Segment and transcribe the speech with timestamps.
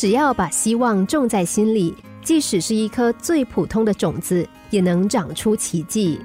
[0.00, 6.18] 只要把希望种在心里，即使是一颗最普通的种子，也能长出奇迹。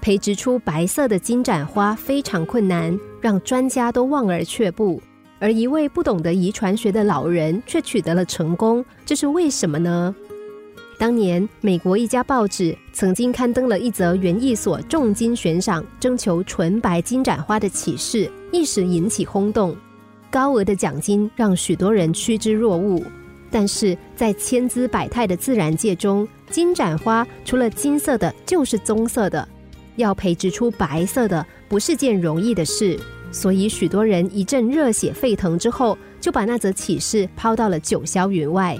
[0.00, 5.02] 培植出白色的金盏花非常困难，让专家都望而却步。
[5.40, 10.14] 而一位不懂得遗传学的老人却取得了成功，这是为什么呢？
[10.96, 19.76] 当年，美国一家报纸曾经刊登了一则园艺所重金悬赏征求纯白金盏花的启事，一时引起轰动。
[20.34, 23.00] 高额的奖金让许多人趋之若鹜。
[23.52, 29.48] 但是在千姿百态的自然界中，金盏花除了金色的，就是棕色的。
[29.94, 32.98] 要培植出白色的，不是件容易的事。
[33.30, 38.76] 所以，许多人一阵热血沸腾之后，就把那则启事抛到了九霄云外。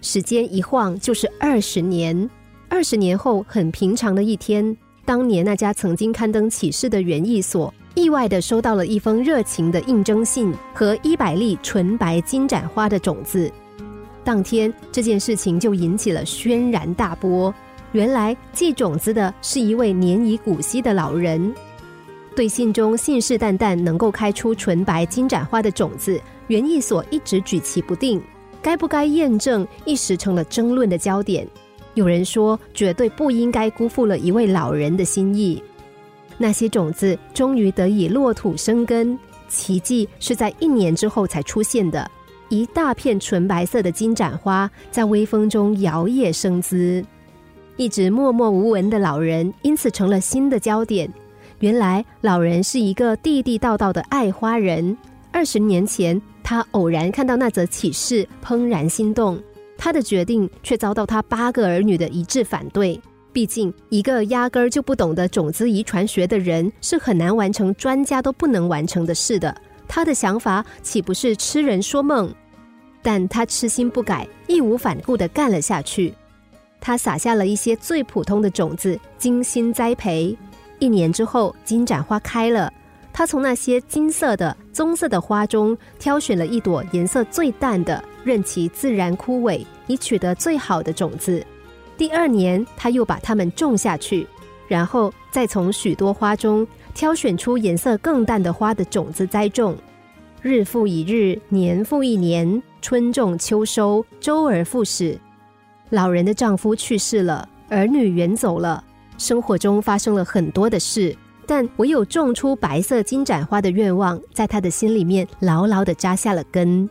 [0.00, 2.30] 时间一晃就是二十年，
[2.70, 13.52] 二十年后很平常的一天，当年那家曾经刊登启事的园艺所，意外的收到了一封热情的应征信和一百粒纯白金盏花的种子。
[14.24, 17.52] 当天这件事情就引起了轩然大波。
[17.92, 21.54] 原来寄种子的是一位年已古稀的老人，
[22.34, 28.22] 对信中信誓旦旦能够开出纯白金盏花的种子，园艺所一直举棋不定。
[28.62, 31.46] 该不该验证，一时成了争论的焦点。
[31.94, 35.62] 有人说，绝对不应该辜负了一位老人的心意。
[36.40, 42.10] 那些种子终于得以落土生根，奇迹是在一年之后才出现的。
[42.48, 47.04] 一大片纯白色的金盏花在微风中摇曳生姿，
[47.76, 51.12] 一直默默无闻的老人因此成了新的焦点。
[51.58, 54.96] 原来，老人是一个地地道道的爱花人。
[55.30, 56.20] 二十年前。
[56.42, 59.40] 他偶然看到那则启事，怦然心动。
[59.78, 63.00] 他的决定却遭到他八个儿女的一致反对。
[63.32, 69.54] 毕竟，一个压根儿就不懂得种子遗传学的人，是很难完成专家都不能完成的事的。
[69.86, 72.32] 他的想法岂不是痴人说梦？
[73.02, 76.12] 但他痴心不改，义无反顾地干了下去。
[76.80, 80.36] 他撒下了一些最普通的种子，精心栽培。
[80.78, 82.72] 一年之后，金盏花开了。
[83.12, 91.44] 他从那些金色的、棕色的花中挑选了一朵颜色最淡的，任其自然枯萎，以取得最好的种子。
[92.00, 94.26] 第二年，他又把它们种下去，
[94.66, 99.76] 然后再从许多花中挑选出颜色更淡的花的种子栽种。
[100.40, 105.20] 日复一日，年复一年，春种秋收，周而复始。
[105.90, 108.82] 老人的丈夫去世了，儿女远走了，
[109.18, 111.14] 生活中发生了很多的事。
[111.46, 116.88] 但唯有种出白色金盏花的愿望，在他的心里面牢牢的扎下了根。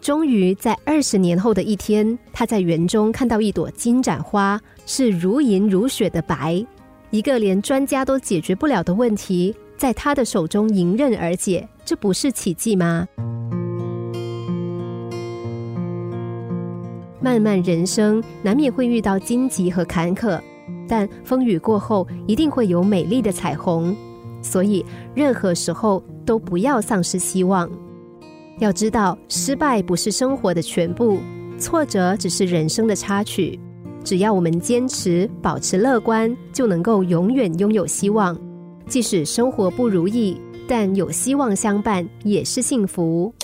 [0.00, 6.64] 终于在二十年后的一天，他在园中看到一朵金盏花，是如银如雪的白。
[7.10, 13.06] 一个连专家都解决不了的问题，在他的手中迎刃而解，这不是奇迹吗？
[17.20, 20.40] 漫漫人生，难免会遇到荆棘和坎坷。
[20.88, 23.94] 但风雨过后，一定会有美丽的彩虹。
[24.40, 24.82] 所以，
[25.14, 27.70] 任何时候都不要丧失希望。
[28.60, 31.18] 要知道，失败不是生活的全部，
[31.58, 33.58] 挫折只是人生的插曲。
[34.04, 38.38] 只要我们坚持，保持乐观，就能够永远拥有希望。
[38.86, 43.34] 即使生活不如意，但有希望相伴，也是幸福。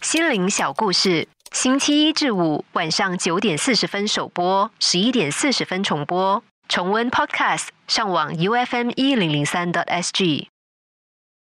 [0.00, 1.28] 心灵小故事。
[1.52, 6.42] 星期一至五晚上九点四十分首播，十一点四十分重播。
[6.68, 10.51] 重温 Podcast，上网 U F M 一零零三 t S G。